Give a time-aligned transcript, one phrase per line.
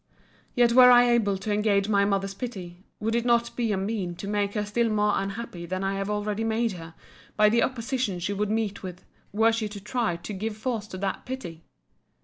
[0.55, 4.15] Yet were I able to engage my mother's pity, would it not be a mean
[4.15, 6.95] to make her still more unhappy than I have already made her,
[7.37, 10.97] by the opposition she would meet with, were she to try to give force to
[10.97, 11.65] that pity?